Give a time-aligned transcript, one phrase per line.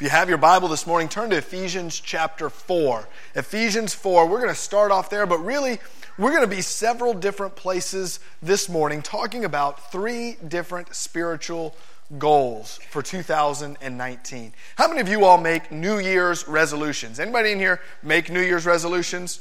[0.00, 3.06] If you have your Bible this morning, turn to Ephesians chapter 4.
[3.34, 5.78] Ephesians 4, we're going to start off there, but really,
[6.16, 11.76] we're going to be several different places this morning talking about three different spiritual
[12.18, 14.54] goals for 2019.
[14.76, 17.20] How many of you all make New Year's resolutions?
[17.20, 19.40] Anybody in here make New Year's resolutions?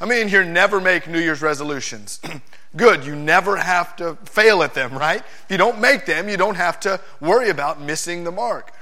[0.00, 2.18] Many in here never make New Year's resolutions?
[2.78, 5.20] Good, you never have to fail at them, right?
[5.20, 8.72] If you don't make them, you don't have to worry about missing the mark.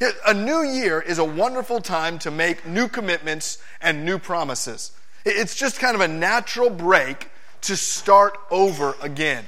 [0.00, 4.92] A new year is a wonderful time to make new commitments and new promises.
[5.24, 7.30] It's just kind of a natural break
[7.62, 9.44] to start over again.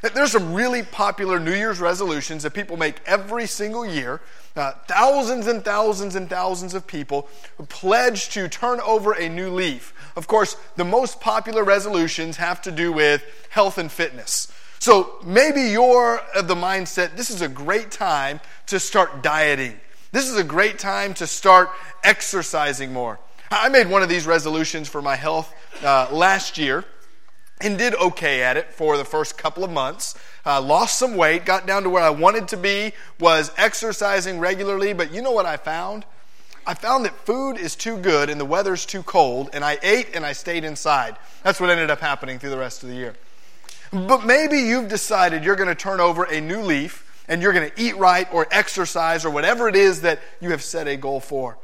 [0.00, 4.20] There's some really popular New Year's resolutions that people make every single year.
[4.54, 7.28] Uh, thousands and thousands and thousands of people
[7.68, 9.92] pledge to turn over a new leaf.
[10.14, 14.52] Of course, the most popular resolutions have to do with health and fitness.
[14.78, 19.78] So maybe you're of the mindset this is a great time to start dieting.
[20.12, 21.70] This is a great time to start
[22.02, 23.18] exercising more.
[23.50, 26.84] I made one of these resolutions for my health uh, last year
[27.60, 30.14] and did okay at it for the first couple of months.
[30.46, 34.92] Uh, lost some weight, got down to where I wanted to be, was exercising regularly,
[34.92, 36.04] but you know what I found?
[36.66, 40.14] I found that food is too good and the weather's too cold, and I ate
[40.14, 41.16] and I stayed inside.
[41.42, 43.14] That's what ended up happening through the rest of the year.
[43.90, 47.70] But maybe you've decided you're going to turn over a new leaf and you're going
[47.70, 51.20] to eat right or exercise or whatever it is that you have set a goal
[51.20, 51.58] for.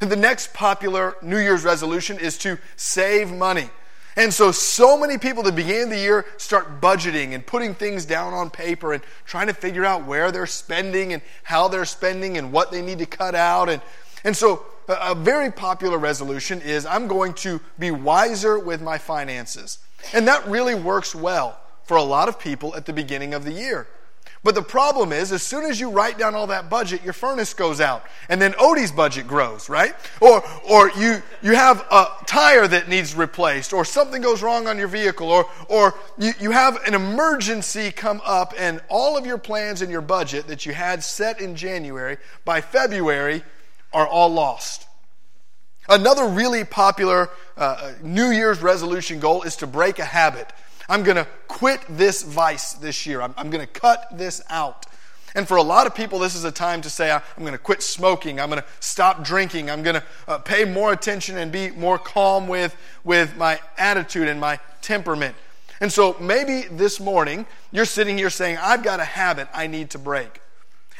[0.00, 3.70] And the next popular New Year's resolution is to save money.
[4.16, 7.74] And so, so many people at the beginning of the year start budgeting and putting
[7.74, 11.84] things down on paper and trying to figure out where they're spending and how they're
[11.84, 13.68] spending and what they need to cut out.
[13.68, 13.80] And,
[14.24, 19.78] and so, a very popular resolution is I'm going to be wiser with my finances.
[20.12, 23.52] And that really works well for a lot of people at the beginning of the
[23.52, 23.86] year.
[24.44, 27.54] But the problem is, as soon as you write down all that budget, your furnace
[27.54, 28.04] goes out.
[28.28, 29.94] And then Odie's budget grows, right?
[30.20, 34.78] Or, or you, you have a tire that needs replaced, or something goes wrong on
[34.78, 39.38] your vehicle, or, or you, you have an emergency come up, and all of your
[39.38, 43.42] plans and your budget that you had set in January, by February,
[43.92, 44.87] are all lost.
[45.88, 50.52] Another really popular uh, New Year's resolution goal is to break a habit.
[50.88, 53.22] I'm going to quit this vice this year.
[53.22, 54.86] I'm, I'm going to cut this out.
[55.34, 57.58] And for a lot of people, this is a time to say, I'm going to
[57.58, 58.40] quit smoking.
[58.40, 59.70] I'm going to stop drinking.
[59.70, 64.28] I'm going to uh, pay more attention and be more calm with, with my attitude
[64.28, 65.36] and my temperament.
[65.80, 69.90] And so maybe this morning, you're sitting here saying, I've got a habit I need
[69.90, 70.40] to break.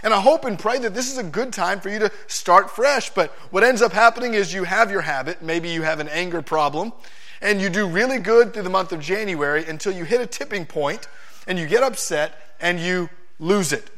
[0.02, 2.70] And I hope and pray that this is a good time for you to start
[2.70, 3.10] fresh.
[3.10, 5.42] But what ends up happening is you have your habit.
[5.42, 6.92] Maybe you have an anger problem
[7.40, 10.66] and you do really good through the month of January until you hit a tipping
[10.66, 11.08] point
[11.46, 13.90] and you get upset and you lose it.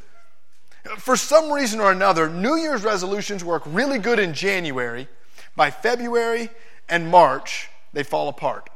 [0.98, 5.08] For some reason or another, New Year's resolutions work really good in January.
[5.56, 6.48] By February
[6.88, 8.70] and March, they fall apart.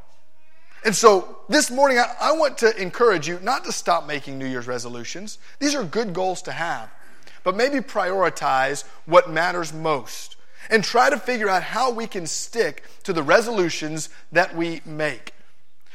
[0.85, 4.47] And so this morning, I, I, want to encourage you not to stop making New
[4.47, 5.39] Year's resolutions.
[5.59, 6.91] These are good goals to have,
[7.45, 10.37] but maybe prioritize what matters most
[10.71, 15.33] and try to figure out how we can stick to the resolutions that we make.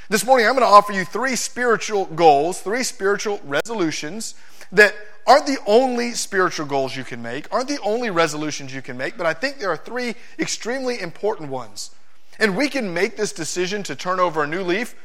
[0.09, 4.35] This morning, I'm going to offer you three spiritual goals, three spiritual resolutions
[4.71, 4.95] that
[5.27, 9.17] aren't the only spiritual goals you can make, aren't the only resolutions you can make,
[9.17, 11.91] but I think there are three extremely important ones.
[12.39, 14.95] And we can make this decision to turn over a new leaf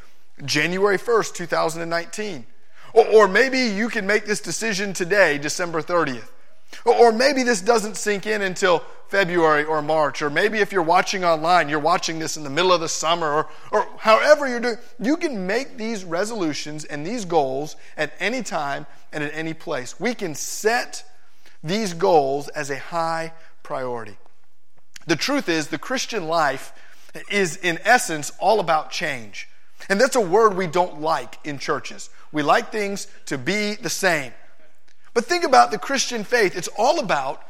[0.45, 2.47] January 1st, 2019.
[2.95, 6.29] Or, maybe you can make this decision today, December 30th.
[6.85, 10.23] Or maybe this doesn't sink in until February or March.
[10.23, 13.33] Or maybe if you're watching online, you're watching this in the middle of the summer
[13.33, 14.79] or, or however you're doing.
[14.99, 19.99] You can make these resolutions and these goals at any time and at any place.
[20.01, 21.05] We can set
[21.63, 24.17] these goals as a high priority.
[25.07, 26.73] The truth is, the Christian life
[27.31, 29.49] is, in essence, all about change.
[29.89, 32.11] And that's a word we don't like in churches.
[32.33, 34.33] We like things to be the same.
[35.15, 36.57] But think about the Christian faith.
[36.57, 37.43] It's all about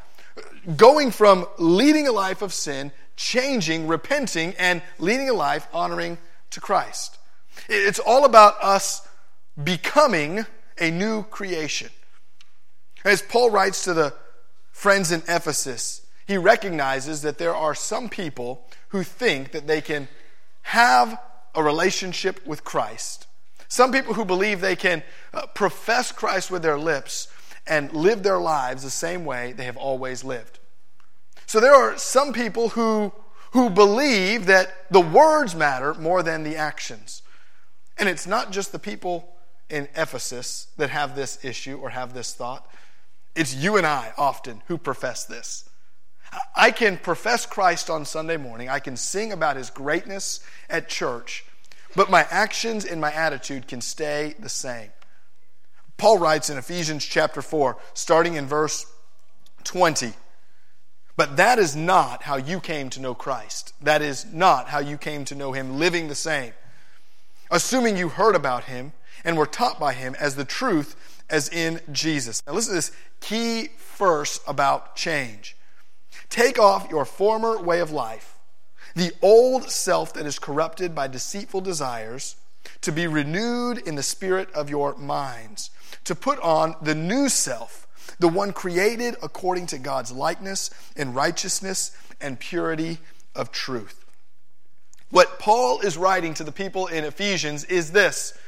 [0.77, 6.19] going from leading a life of sin, changing, repenting, and leading a life honoring
[6.51, 7.19] to Christ.
[7.69, 9.07] It's all about us
[9.63, 10.45] becoming
[10.79, 11.91] a new creation.
[13.05, 14.15] As Paul writes to the
[14.73, 20.09] friends in Ephesus, he recognizes that there are some people who think that they can
[20.63, 21.19] have
[21.55, 23.27] a relationship with Christ.
[23.69, 25.03] Some people who believe they can
[25.33, 27.29] uh, profess Christ with their lips,
[27.67, 30.59] and live their lives the same way they have always lived.
[31.47, 33.13] So there are some people who,
[33.53, 37.23] who believe that the words matter more than the actions.
[37.99, 39.29] And it's not just the people
[39.71, 42.69] in Ephesus that have this issue or have this thought.
[43.35, 45.69] It's you and I often who profess this.
[46.57, 51.45] I can profess Christ on Sunday morning, I can sing about his greatness at church,
[51.95, 54.91] but my actions and my attitude can stay the same.
[55.97, 58.87] Paul writes in Ephesians chapter 4, starting in verse
[59.65, 60.13] 20.
[61.17, 63.73] But that is not how you came to know Christ.
[63.81, 66.53] That is not how you came to know him, living the same.
[67.51, 68.93] Assuming you heard about him
[69.25, 70.97] and were taught by him as the truth
[71.31, 72.43] as in Jesus.
[72.47, 75.57] Now, listen to this key verse about change.
[76.29, 78.39] Take off your former way of life,
[78.97, 82.37] the old self that is corrupted by deceitful desires,
[82.81, 85.71] to be renewed in the spirit of your minds,
[86.05, 87.87] to put on the new self,
[88.19, 92.99] the one created according to God's likeness in righteousness and purity
[93.35, 94.05] of truth.
[95.11, 98.39] What Paul is writing to the people in Ephesians is this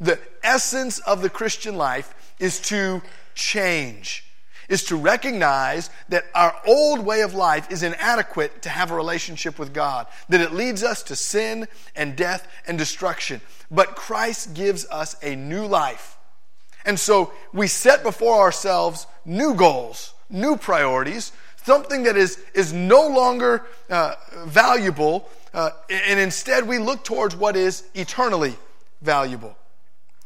[0.00, 3.00] the essence of the Christian life is to
[3.34, 4.24] change,
[4.68, 9.58] is to recognize that our old way of life is inadequate to have a relationship
[9.58, 13.40] with God, that it leads us to sin and death and destruction.
[13.70, 16.18] But Christ gives us a new life.
[16.84, 21.32] And so we set before ourselves new goals, new priorities,
[21.64, 24.14] something that is, is no longer uh,
[24.46, 28.56] valuable, uh, and instead we look towards what is eternally
[29.00, 29.56] valuable.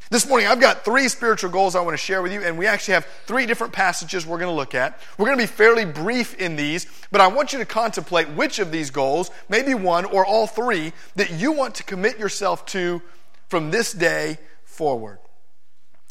[0.09, 2.67] This morning, I've got three spiritual goals I want to share with you, and we
[2.69, 5.01] actually have three different passages we're going to look at.
[5.19, 8.61] We're going to be fairly brief in these, but I want you to contemplate which
[8.61, 13.03] of these goals, maybe one or all three, that you want to commit yourself to
[13.49, 15.19] from this day forward.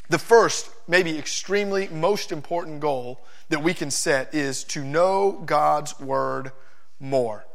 [0.09, 3.19] The first, maybe extremely most important goal
[3.49, 6.51] that we can set is to know God's Word
[6.99, 7.45] more.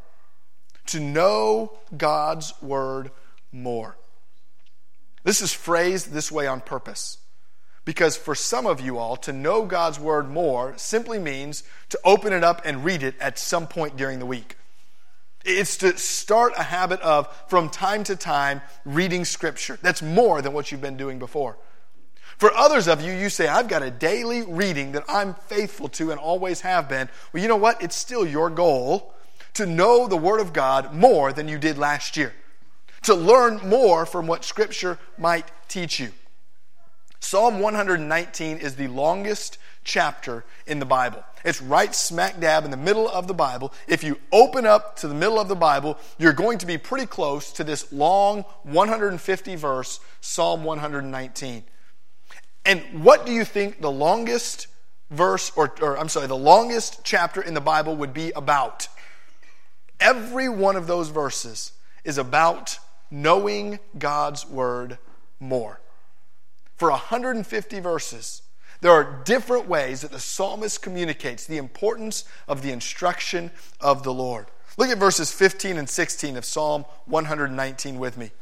[0.86, 3.10] To know God's Word
[3.52, 3.96] more.
[5.22, 7.18] This is phrased this way on purpose.
[7.84, 12.32] Because for some of you all, to know God's Word more simply means to open
[12.32, 14.56] it up and read it at some point during the week.
[15.44, 19.78] It's to start a habit of, from time to time, reading Scripture.
[19.80, 21.56] That's more than what you've been doing before.
[22.40, 26.10] For others of you, you say, I've got a daily reading that I'm faithful to
[26.10, 27.10] and always have been.
[27.34, 27.82] Well, you know what?
[27.82, 29.12] It's still your goal
[29.52, 32.32] to know the Word of God more than you did last year
[33.02, 36.12] to learn more from what Scripture might teach you.
[37.20, 41.22] Psalm 119 is the longest chapter in the Bible.
[41.44, 43.70] It's right smack dab in the middle of the Bible.
[43.86, 47.04] If you open up to the middle of the Bible, you're going to be pretty
[47.04, 51.64] close to this long 150 verse Psalm 119.
[52.64, 54.66] And what do you think the longest
[55.10, 58.88] verse, or, or I'm sorry, the longest chapter in the Bible would be about?
[59.98, 61.72] Every one of those verses
[62.04, 62.78] is about
[63.10, 64.98] knowing God's word
[65.38, 65.80] more.
[66.76, 68.42] For 150 verses,
[68.80, 74.14] there are different ways that the psalmist communicates the importance of the instruction of the
[74.14, 74.46] Lord.
[74.78, 78.26] Look at verses 15 and 16 of Psalm 119 with me.
[78.26, 78.32] It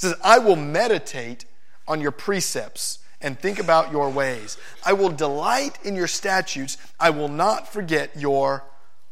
[0.00, 1.44] says, I will meditate
[1.86, 4.58] on your precepts and think about your ways.
[4.84, 6.76] I will delight in your statutes.
[7.00, 8.64] I will not forget your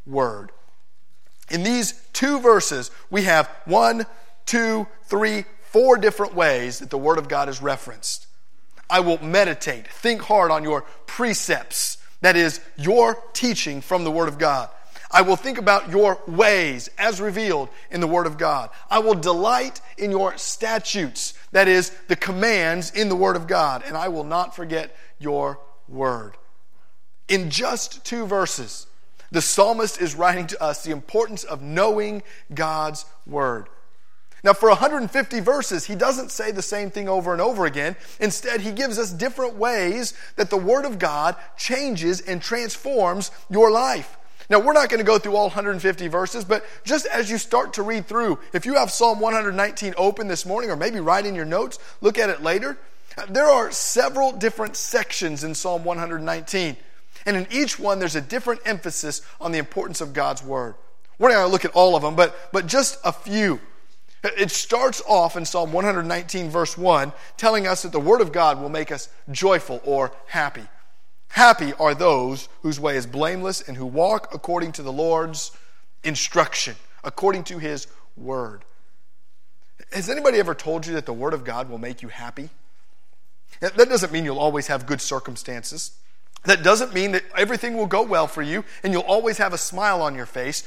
[0.06, 0.52] word.
[1.50, 4.06] In these two verses, we have one,
[4.46, 8.26] two, three, four different ways that the Word of God is referenced.
[8.88, 14.28] I will meditate, think hard on your precepts, that is, your teaching from the Word
[14.28, 14.68] of God.
[15.10, 18.70] I will think about your ways as revealed in the Word of God.
[18.90, 23.84] I will delight in your statutes, that is, the commands in the Word of God,
[23.86, 26.36] and I will not forget your Word.
[27.28, 28.88] In just two verses,
[29.30, 33.68] the psalmist is writing to us the importance of knowing God's Word.
[34.42, 37.94] Now, for 150 verses, he doesn't say the same thing over and over again.
[38.18, 43.70] Instead, he gives us different ways that the Word of God changes and transforms your
[43.70, 44.18] life.
[44.50, 47.72] Now, we're not going to go through all 150 verses, but just as you start
[47.74, 51.34] to read through, if you have Psalm 119 open this morning, or maybe write in
[51.34, 52.76] your notes, look at it later.
[53.28, 56.76] There are several different sections in Psalm 119.
[57.26, 60.74] And in each one, there's a different emphasis on the importance of God's Word.
[61.18, 63.60] We're not going to look at all of them, but, but just a few.
[64.24, 68.60] It starts off in Psalm 119, verse 1, telling us that the Word of God
[68.60, 70.64] will make us joyful or happy.
[71.34, 75.50] Happy are those whose way is blameless and who walk according to the Lord's
[76.04, 78.64] instruction, according to His Word.
[79.90, 82.50] Has anybody ever told you that the Word of God will make you happy?
[83.58, 85.96] That doesn't mean you'll always have good circumstances.
[86.44, 89.58] That doesn't mean that everything will go well for you and you'll always have a
[89.58, 90.62] smile on your face.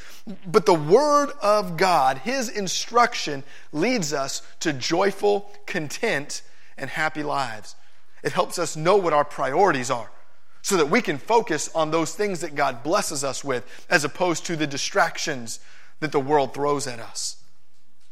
[0.45, 6.41] But the Word of God, His instruction, leads us to joyful, content,
[6.77, 7.75] and happy lives.
[8.21, 10.12] It helps us know what our priorities are.
[10.61, 14.45] So that we can focus on those things that God blesses us with as opposed
[14.45, 15.59] to the distractions
[15.99, 17.37] that the world throws at us.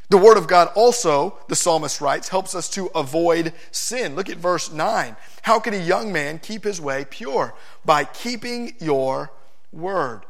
[0.09, 4.15] The Word of God also, the psalmist writes, helps us to avoid sin.
[4.15, 5.15] Look at verse 9.
[5.41, 7.55] How can a young man keep his way pure?
[7.83, 9.31] By keeping your
[9.71, 10.21] Word.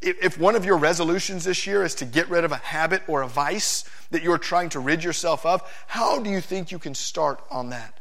[0.00, 3.22] If one of your resolutions this year is to get rid of a habit or
[3.22, 6.94] a vice that you're trying to rid yourself of, how do you think you can
[6.94, 7.97] start on that?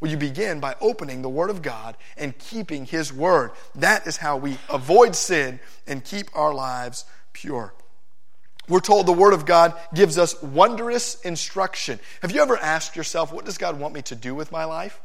[0.00, 3.52] Well, you begin by opening the Word of God and keeping His Word.
[3.74, 7.74] That is how we avoid sin and keep our lives pure.
[8.68, 12.00] We're told the Word of God gives us wondrous instruction.
[12.22, 15.00] Have you ever asked yourself, what does God want me to do with my life?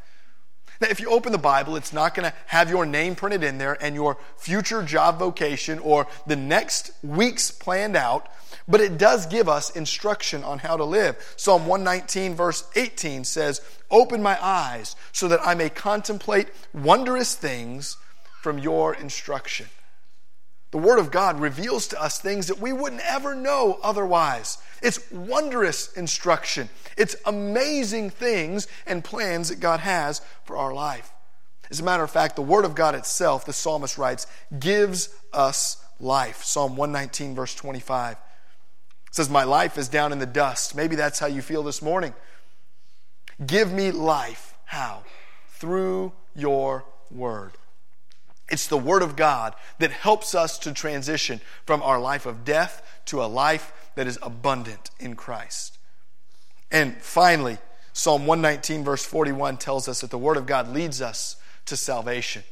[0.82, 3.58] Now, if you open the Bible, it's not going to have your name printed in
[3.58, 8.30] there and your future job vocation or the next week's planned out
[8.70, 11.18] but it does give us instruction on how to live.
[11.36, 17.98] Psalm 119, verse 18 says, Open my eyes so that I may contemplate wondrous things
[18.42, 19.66] from your instruction.
[20.70, 24.60] The Word of God reveals to us things that we wouldn't ever know otherwise.
[24.82, 26.70] It's wondrous instruction.
[26.98, 31.12] It's amazing things and plans that God has for our life.
[31.70, 34.26] As a matter of fact, the Word of God itself, the psalmist writes,
[34.60, 36.44] gives us life.
[36.44, 38.18] Psalm 119, verse 25.
[39.12, 40.76] Says, My life is down in the dust.
[40.76, 42.14] Maybe that's how you feel this morning.
[43.46, 44.56] Give me life.
[44.66, 45.04] How?
[45.50, 47.54] Through your word.
[48.52, 52.82] It's the word of God that helps us to transition from our life of death
[53.06, 55.78] to a life that is abundant in Christ.
[56.72, 57.58] And finally,
[57.92, 62.44] Psalm 119, verse 41 tells us that the word of God leads us to salvation.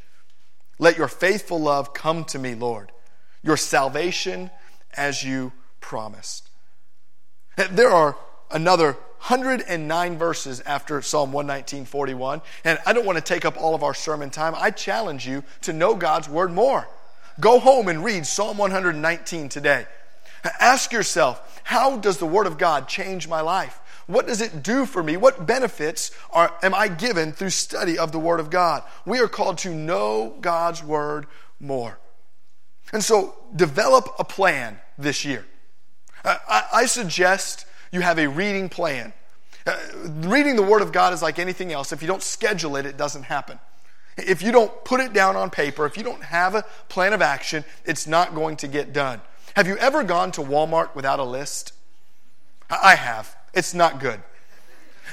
[0.78, 2.92] Let your faithful love come to me, Lord,
[3.44, 4.52] your salvation
[4.98, 6.50] as you promised.
[7.56, 8.18] There are
[8.52, 13.84] another 109 verses after Psalm 119:41, and I don't want to take up all of
[13.84, 14.54] our sermon time.
[14.58, 16.90] I challenge you to know God's word more.
[17.40, 19.86] Go home and read Psalm 119 today.
[20.60, 23.80] Ask yourself, how does the word of God change my life?
[24.08, 25.18] What does it do for me?
[25.18, 28.84] What benefits are, am I given through study of the Word of God?
[29.06, 31.28] We are called to know God's Word
[31.60, 32.00] more.
[32.94, 35.46] And so, develop a plan this year.
[36.24, 39.12] I, I suggest you have a reading plan.
[39.66, 41.92] Uh, reading the Word of God is like anything else.
[41.92, 43.60] If you don't schedule it, it doesn't happen.
[44.18, 47.22] If you don't put it down on paper, if you don't have a plan of
[47.22, 49.20] action, it's not going to get done.
[49.58, 51.74] Have you ever gone to Walmart without a list?
[52.70, 53.36] I have.
[53.56, 54.22] It's not good.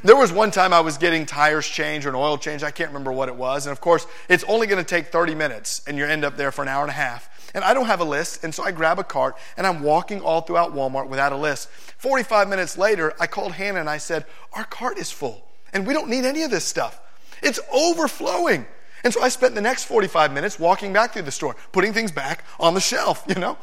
[0.02, 2.62] There was one time I was getting tires changed or an oil change.
[2.62, 3.64] I can't remember what it was.
[3.64, 6.52] And of course, it's only going to take 30 minutes, and you end up there
[6.52, 7.30] for an hour and a half.
[7.54, 10.20] And I don't have a list, and so I grab a cart and I'm walking
[10.20, 11.70] all throughout Walmart without a list.
[11.96, 15.94] 45 minutes later, I called Hannah and I said, Our cart is full, and we
[15.94, 17.00] don't need any of this stuff.
[17.42, 18.66] It's overflowing.
[19.04, 22.12] And so I spent the next 45 minutes walking back through the store, putting things
[22.12, 23.56] back on the shelf, you know?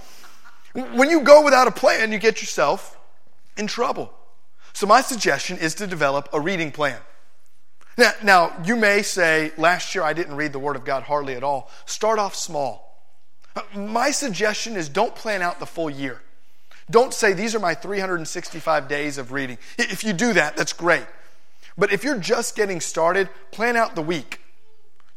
[0.74, 2.98] When you go without a plan, you get yourself
[3.58, 4.14] in trouble.
[4.74, 7.00] So my suggestion is to develop a reading plan.
[7.98, 11.36] Now, now, you may say, last year I didn't read the Word of God hardly
[11.36, 11.70] at all.
[11.86, 12.88] Start off small.
[13.76, 16.22] My suggestion is don't plan out the full year.
[16.90, 19.58] Don't say, these are my 365 days of reading.
[19.78, 21.06] If you do that, that's great.
[21.78, 24.42] But if you're just getting started, plan out the week.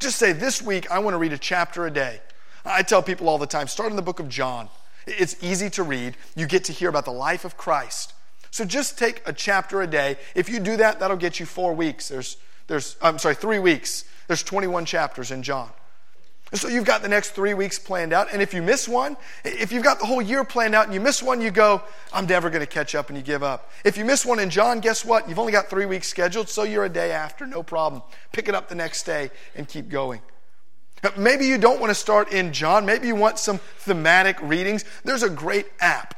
[0.01, 2.21] Just say, this week I want to read a chapter a day.
[2.65, 4.69] I tell people all the time start in the book of John.
[5.07, 6.17] It's easy to read.
[6.35, 8.15] You get to hear about the life of Christ.
[8.51, 10.17] So just take a chapter a day.
[10.35, 12.09] If you do that, that'll get you four weeks.
[12.09, 14.05] There's, there's I'm sorry, three weeks.
[14.29, 15.71] There's 21 chapters in John.
[16.53, 18.29] And so you've got the next three weeks planned out.
[18.33, 21.01] And if you miss one, if you've got the whole year planned out and you
[21.01, 21.83] miss one, you go,
[22.13, 23.73] I'm never going to catch up and you give up.
[23.85, 25.29] If you miss one in John, guess what?
[25.29, 28.03] You've only got three weeks scheduled, so you're a day after, no problem.
[28.31, 30.21] Pick it up the next day and keep going.
[31.17, 32.87] Maybe you don't want to start in John.
[32.87, 34.85] Maybe you want some thematic readings.
[35.05, 36.15] There's a great app,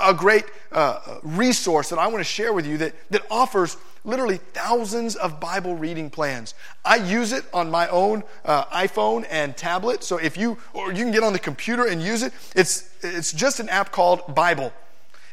[0.00, 4.38] a great uh, resource that I want to share with you that, that offers literally
[4.38, 6.54] thousands of Bible reading plans.
[6.84, 10.02] I use it on my own uh, iPhone and tablet.
[10.02, 13.32] So if you, or you can get on the computer and use it, it's, it's
[13.32, 14.72] just an app called Bible.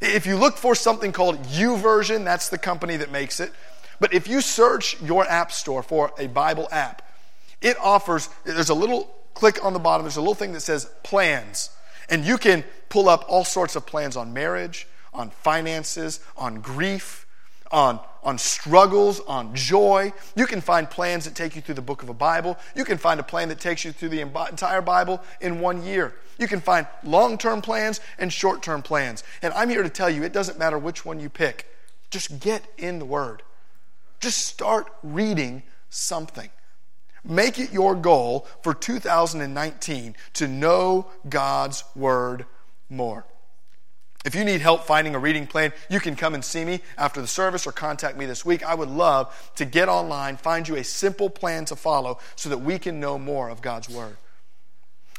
[0.01, 3.51] If you look for something called YouVersion, that's the company that makes it.
[3.99, 7.01] But if you search your app store for a Bible app,
[7.61, 10.89] it offers, there's a little click on the bottom, there's a little thing that says
[11.03, 11.69] plans.
[12.09, 17.25] And you can pull up all sorts of plans on marriage, on finances, on grief,
[17.71, 20.13] on, on struggles, on joy.
[20.35, 22.57] You can find plans that take you through the book of a Bible.
[22.75, 26.15] You can find a plan that takes you through the entire Bible in one year.
[26.39, 29.23] You can find long term plans and short term plans.
[29.41, 31.67] And I'm here to tell you it doesn't matter which one you pick.
[32.09, 33.41] Just get in the Word.
[34.19, 36.49] Just start reading something.
[37.27, 42.45] Make it your goal for 2019 to know God's Word
[42.89, 43.25] more.
[44.25, 47.21] If you need help finding a reading plan, you can come and see me after
[47.21, 48.65] the service or contact me this week.
[48.65, 52.57] I would love to get online, find you a simple plan to follow so that
[52.57, 54.17] we can know more of God's Word.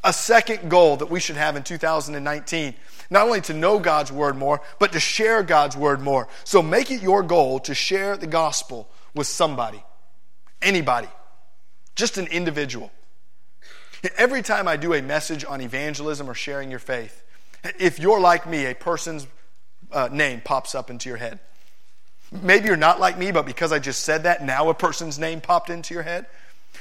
[0.04, 2.74] A second goal that we should have in 2019,
[3.10, 6.28] not only to know God's Word more, but to share God's Word more.
[6.44, 9.82] So make it your goal to share the gospel with somebody,
[10.62, 11.08] anybody,
[11.98, 12.92] just an individual.
[14.16, 17.24] Every time I do a message on evangelism or sharing your faith,
[17.78, 19.26] if you're like me, a person's
[19.90, 21.40] uh, name pops up into your head.
[22.30, 25.40] Maybe you're not like me, but because I just said that, now a person's name
[25.40, 26.26] popped into your head.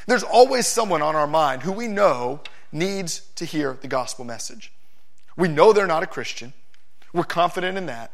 [0.05, 4.71] There's always someone on our mind who we know needs to hear the gospel message.
[5.35, 6.53] We know they're not a Christian.
[7.11, 8.11] We're confident in that.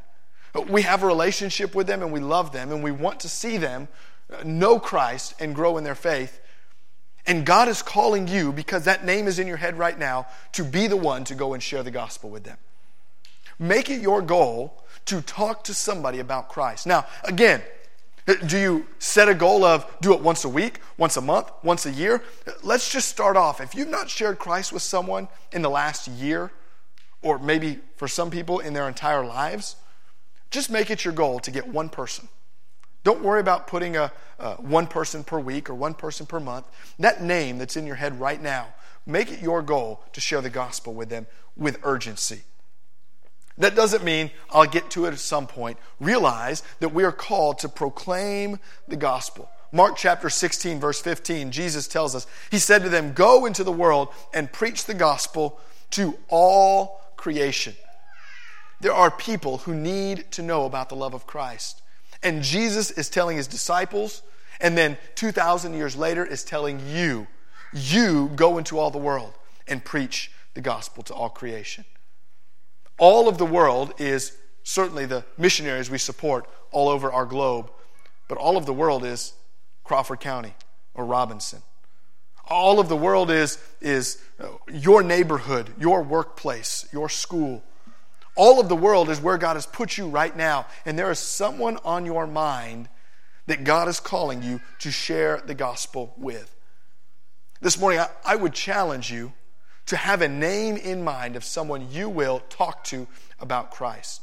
[0.69, 3.57] We have a relationship with them and we love them and we want to see
[3.57, 3.89] them
[4.45, 6.39] know Christ and grow in their faith.
[7.25, 10.63] And God is calling you, because that name is in your head right now, to
[10.63, 12.57] be the one to go and share the gospel with them.
[13.59, 16.85] Make it your goal to talk to somebody about Christ.
[16.85, 17.61] Now, again,
[18.47, 21.85] do you set a goal of do it once a week, once a month, once
[21.85, 22.23] a year?
[22.61, 23.61] Let's just start off.
[23.61, 26.51] If you've not shared Christ with someone in the last year,
[27.21, 29.75] or maybe for some people in their entire lives,
[30.51, 32.27] just make it your goal to get one person.
[33.03, 36.65] Don't worry about putting a, a, one person per week or one person per month.
[36.99, 38.67] That name that's in your head right now,
[39.05, 42.41] make it your goal to share the gospel with them with urgency.
[43.57, 45.77] That doesn't mean I'll get to it at some point.
[45.99, 49.49] Realize that we are called to proclaim the gospel.
[49.71, 53.71] Mark chapter 16, verse 15, Jesus tells us, He said to them, Go into the
[53.71, 55.59] world and preach the gospel
[55.91, 57.75] to all creation.
[58.81, 61.82] There are people who need to know about the love of Christ.
[62.23, 64.23] And Jesus is telling his disciples,
[64.61, 67.27] and then 2,000 years later is telling you,
[67.73, 69.33] you go into all the world
[69.67, 71.85] and preach the gospel to all creation.
[72.97, 77.71] All of the world is certainly the missionaries we support all over our globe,
[78.27, 79.33] but all of the world is
[79.83, 80.53] Crawford County
[80.93, 81.61] or Robinson.
[82.47, 87.63] All of the world is, is uh, your neighborhood, your workplace, your school.
[88.35, 91.19] All of the world is where God has put you right now, and there is
[91.19, 92.89] someone on your mind
[93.45, 96.55] that God is calling you to share the gospel with.
[97.61, 99.33] This morning, I, I would challenge you
[99.85, 103.07] to have a name in mind of someone you will talk to
[103.39, 104.22] about Christ.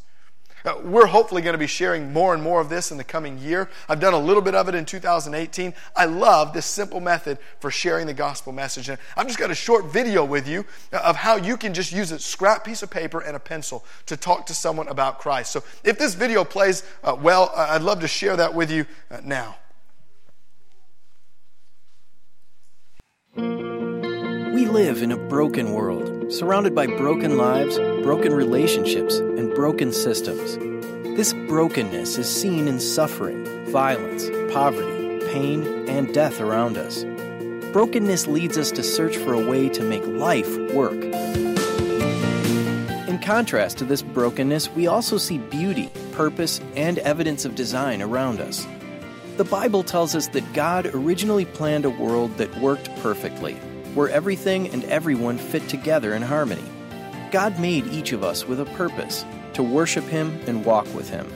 [0.65, 3.39] Uh, we're hopefully going to be sharing more and more of this in the coming
[3.39, 3.69] year.
[3.89, 5.75] I've done a little bit of it in 2018.
[5.97, 8.89] I love this simple method for sharing the gospel message.
[8.89, 12.13] And I've just got a short video with you of how you can just use
[12.13, 15.53] a scrap piece of paper and a pencil to talk to someone about Christ.
[15.53, 19.21] So if this video plays uh, well, I'd love to share that with you uh,
[19.25, 19.57] now.
[24.61, 30.59] We live in a broken world, surrounded by broken lives, broken relationships, and broken systems.
[31.17, 37.05] This brokenness is seen in suffering, violence, poverty, pain, and death around us.
[37.73, 41.05] Brokenness leads us to search for a way to make life work.
[43.09, 48.43] In contrast to this brokenness, we also see beauty, purpose, and evidence of design around
[48.43, 48.67] us.
[49.39, 53.59] The Bible tells us that God originally planned a world that worked perfectly
[53.95, 56.65] where everything and everyone fit together in harmony.
[57.31, 59.25] God made each of us with a purpose
[59.55, 61.29] to worship Him and walk with Him.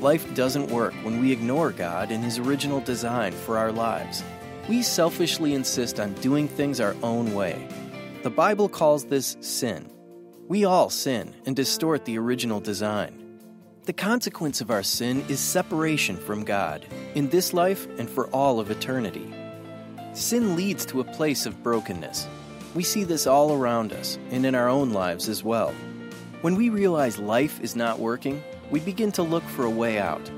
[0.00, 4.22] Life doesn't work when we ignore God and His original design for our lives.
[4.68, 7.68] We selfishly insist on doing things our own way.
[8.22, 9.90] The Bible calls this sin.
[10.48, 13.40] We all sin and distort the original design.
[13.84, 16.84] The consequence of our sin is separation from God,
[17.14, 19.32] in this life and for all of eternity.
[20.18, 22.26] Sin leads to a place of brokenness.
[22.74, 25.72] We see this all around us and in our own lives as well.
[26.40, 30.28] When we realize life is not working, we begin to look for a way out.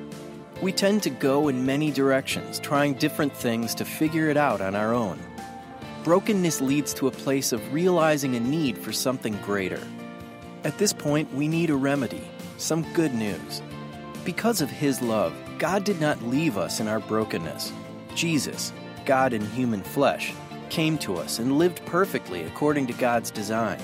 [0.60, 4.74] We tend to go in many directions, trying different things to figure it out on
[4.74, 5.18] our own.
[6.04, 9.82] Brokenness leads to a place of realizing a need for something greater.
[10.62, 13.62] At this point, we need a remedy, some good news.
[14.26, 17.72] Because of His love, God did not leave us in our brokenness.
[18.14, 20.32] Jesus, God in human flesh,
[20.68, 23.80] came to us and lived perfectly according to God's design.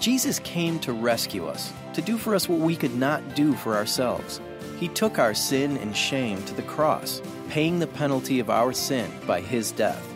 [0.00, 3.76] Jesus came to rescue us, to do for us what we could not do for
[3.76, 4.40] ourselves.
[4.78, 9.10] He took our sin and shame to the cross, paying the penalty of our sin
[9.26, 10.06] by his death.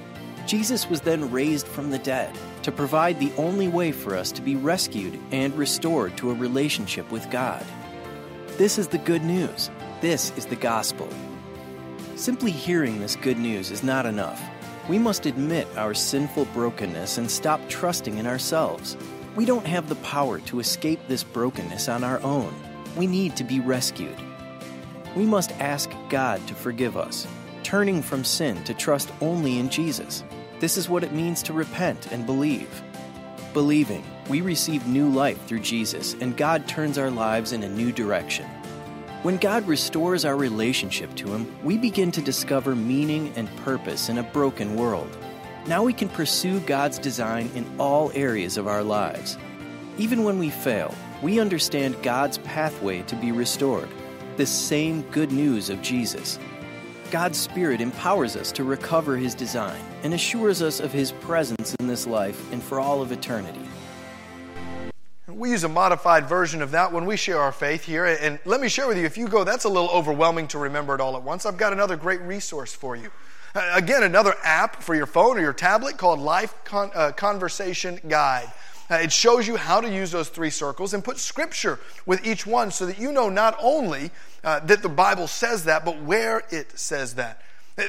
[0.46, 4.42] Jesus was then raised from the dead to provide the only way for us to
[4.42, 7.64] be rescued and restored to a relationship with God.
[8.58, 9.70] This is the good news.
[10.02, 11.08] This is the gospel.
[12.20, 14.42] Simply hearing this good news is not enough.
[14.90, 18.94] We must admit our sinful brokenness and stop trusting in ourselves.
[19.36, 22.54] We don't have the power to escape this brokenness on our own.
[22.94, 24.18] We need to be rescued.
[25.16, 27.26] We must ask God to forgive us,
[27.62, 30.22] turning from sin to trust only in Jesus.
[30.58, 32.82] This is what it means to repent and believe.
[33.54, 37.92] Believing, we receive new life through Jesus, and God turns our lives in a new
[37.92, 38.46] direction.
[39.22, 44.16] When God restores our relationship to Him, we begin to discover meaning and purpose in
[44.16, 45.14] a broken world.
[45.66, 49.36] Now we can pursue God's design in all areas of our lives.
[49.98, 53.90] Even when we fail, we understand God's pathway to be restored,
[54.38, 56.38] the same good news of Jesus.
[57.10, 61.88] God's Spirit empowers us to recover His design and assures us of His presence in
[61.88, 63.68] this life and for all of eternity.
[65.40, 68.04] We use a modified version of that when we share our faith here.
[68.04, 70.94] And let me share with you if you go, that's a little overwhelming to remember
[70.94, 71.46] it all at once.
[71.46, 73.10] I've got another great resource for you.
[73.54, 77.98] Uh, again, another app for your phone or your tablet called Life Con- uh, Conversation
[78.06, 78.52] Guide.
[78.90, 82.46] Uh, it shows you how to use those three circles and put scripture with each
[82.46, 84.10] one so that you know not only
[84.44, 87.40] uh, that the Bible says that, but where it says that.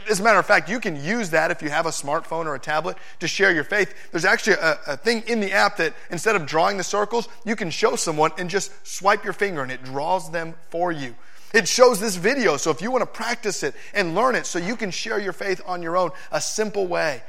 [0.09, 2.55] As a matter of fact, you can use that if you have a smartphone or
[2.55, 3.93] a tablet to share your faith.
[4.11, 7.55] There's actually a, a, thing in the app that instead of drawing the circles, you
[7.55, 11.15] can show someone and just swipe your finger and it draws them for you.
[11.53, 14.57] It shows this video, so if you want to practice it and learn it so
[14.59, 17.23] you can share your faith on your own, a simple way.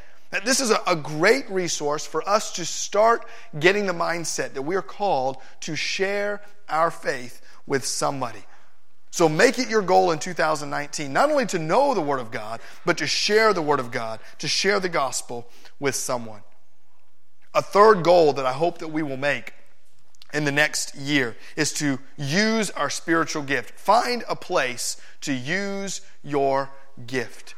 [0.45, 3.27] This is a, a great resource for us to start
[3.59, 8.45] getting the mindset that we're called to share our faith with somebody.
[9.12, 12.61] So make it your goal in 2019, not only to know the Word of God,
[12.87, 15.46] but to share the Word of God, to share the gospel
[15.79, 16.40] with someone.
[17.53, 19.53] A third goal that I hope that we will make
[20.33, 23.79] in the next year is to use our spiritual gift.
[23.79, 26.70] Find a place to use your
[27.07, 27.55] gift.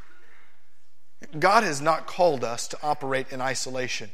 [1.38, 4.10] God has not called us to operate in isolation.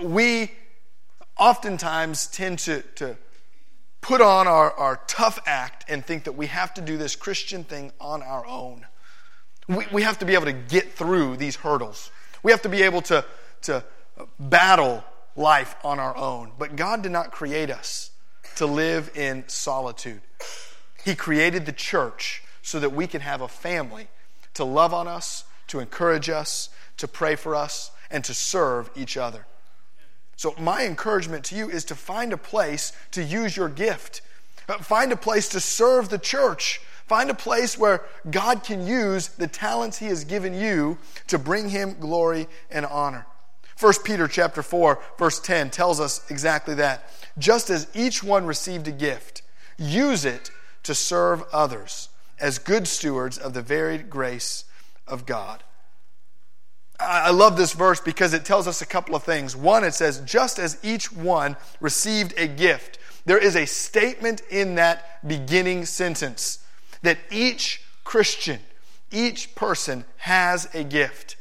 [0.00, 0.52] We
[1.36, 3.16] oftentimes tend to, to
[4.02, 7.64] put on our, our tough act and think that we have to do this Christian
[7.64, 8.84] thing on our own.
[9.68, 12.10] We, we have to be able to get through these hurdles.
[12.42, 13.24] We have to be able to,
[13.62, 13.84] to
[14.38, 15.04] battle
[15.36, 16.50] life on our own.
[16.58, 18.10] But God did not create us
[18.56, 20.20] to live in solitude.
[21.04, 24.08] He created the church so that we can have a family
[24.54, 29.16] to love on us, to encourage us, to pray for us, and to serve each
[29.16, 29.46] other.
[30.36, 34.22] So, my encouragement to you is to find a place to use your gift.
[34.68, 36.80] Uh, find a place to serve the church.
[37.06, 41.68] Find a place where God can use the talents He has given you to bring
[41.68, 43.26] Him glory and honor.
[43.78, 47.08] 1 Peter chapter 4, verse 10 tells us exactly that.
[47.38, 49.42] Just as each one received a gift,
[49.76, 50.50] use it
[50.84, 54.64] to serve others as good stewards of the varied grace
[55.06, 55.62] of God.
[57.04, 59.56] I love this verse because it tells us a couple of things.
[59.56, 64.76] One, it says, just as each one received a gift, there is a statement in
[64.76, 66.64] that beginning sentence
[67.02, 68.60] that each Christian,
[69.10, 71.36] each person has a gift.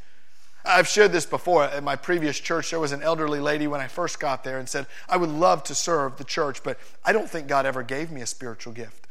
[0.63, 1.63] I've shared this before.
[1.63, 4.69] At my previous church, there was an elderly lady when I first got there and
[4.69, 8.11] said, I would love to serve the church, but I don't think God ever gave
[8.11, 9.07] me a spiritual gift.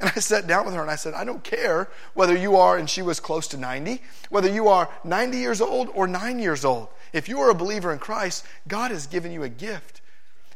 [0.00, 2.78] And I sat down with her and I said, I don't care whether you are,
[2.78, 6.64] and she was close to 90, whether you are 90 years old or nine years
[6.64, 6.88] old.
[7.12, 10.00] If you are a believer in Christ, God has given you a gift.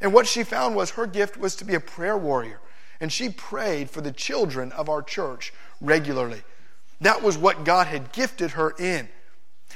[0.00, 2.60] And what she found was her gift was to be a prayer warrior.
[3.00, 6.42] And she prayed for the children of our church regularly.
[7.02, 9.08] That was what God had gifted her in.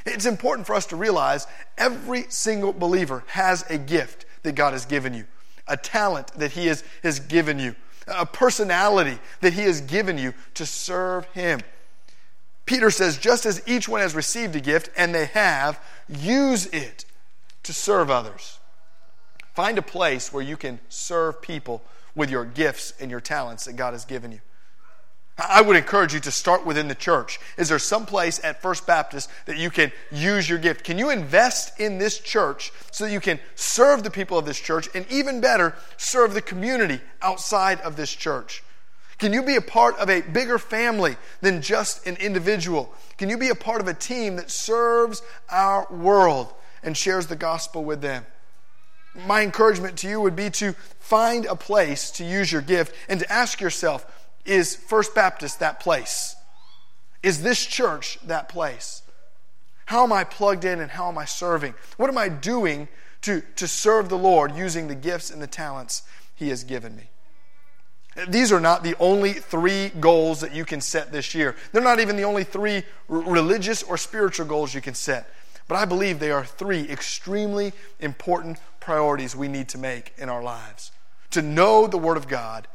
[0.06, 4.86] It's important for us to realize every single believer has a gift that God has
[4.86, 5.26] given you,
[5.66, 7.74] a talent that He has, has given you
[8.10, 11.60] a personality that He has given you to serve Him.
[12.66, 17.06] Peter says, just as each one has received a gift, and they have, use it
[17.62, 18.58] to serve others.
[19.54, 21.82] Find a place where you can serve people
[22.14, 24.40] with your gifts and your talents that God has given you.
[25.38, 27.38] I would encourage you to start within the church.
[27.56, 30.82] Is there some place at First Baptist that you can use your gift?
[30.82, 34.58] Can you invest in this church so that you can serve the people of this
[34.58, 38.64] church and even better, serve the community outside of this church?
[39.18, 42.92] Can you be a part of a bigger family than just an individual?
[43.16, 47.36] Can you be a part of a team that serves our world and shares the
[47.36, 48.26] gospel with them?
[49.26, 53.18] My encouragement to you would be to find a place to use your gift and
[53.18, 54.06] to ask yourself,
[54.44, 56.36] is First Baptist that place?
[57.22, 59.02] Is this church that place?
[59.86, 61.74] How am I plugged in and how am I serving?
[61.96, 62.88] What am I doing
[63.22, 66.02] to, to serve the Lord using the gifts and the talents
[66.34, 67.10] He has given me?
[68.28, 71.54] These are not the only three goals that you can set this year.
[71.72, 75.32] They're not even the only three religious or spiritual goals you can set.
[75.68, 80.42] But I believe they are three extremely important priorities we need to make in our
[80.42, 80.90] lives
[81.30, 82.66] to know the Word of God,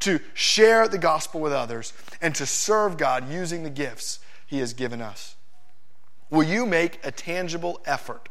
[0.00, 4.72] to share the gospel with others, and to serve God using the gifts He has
[4.72, 5.36] given us.
[6.30, 8.28] Will you make a tangible effort,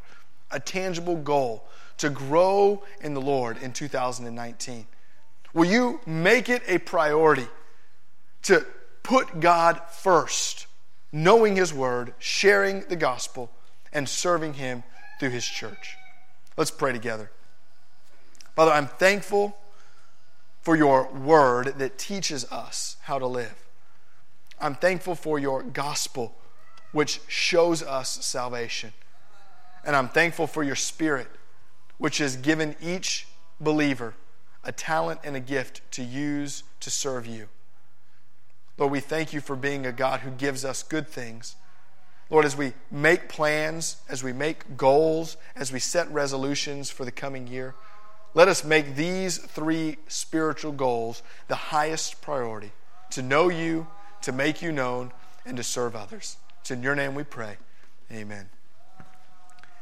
[0.51, 1.65] a tangible goal
[1.97, 4.85] to grow in the Lord in 2019?
[5.53, 7.47] Will you make it a priority
[8.43, 8.65] to
[9.03, 10.67] put God first,
[11.11, 13.49] knowing His Word, sharing the gospel,
[13.93, 14.83] and serving Him
[15.19, 15.95] through His church?
[16.57, 17.31] Let's pray together.
[18.55, 19.57] Father, I'm thankful
[20.65, 23.53] for your Word that teaches us how to live.
[24.59, 26.35] I'm thankful for your gospel,
[26.91, 28.91] which shows us salvation.
[29.85, 31.27] And I'm thankful for your Spirit,
[31.99, 33.27] which has given each
[33.61, 34.15] believer
[34.63, 37.47] a talent and a gift to use to serve you.
[38.79, 41.55] Lord, we thank you for being a God who gives us good things.
[42.31, 47.11] Lord, as we make plans, as we make goals, as we set resolutions for the
[47.11, 47.75] coming year,
[48.35, 52.71] let us make these three spiritual goals the highest priority
[53.11, 53.87] to know you,
[54.21, 55.11] to make you known,
[55.45, 56.37] and to serve others.
[56.59, 57.57] It's in your name we pray.
[58.11, 58.49] Amen.